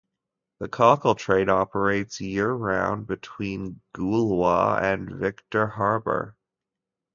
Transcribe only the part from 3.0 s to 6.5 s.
between Goolwa and Victor Harbor.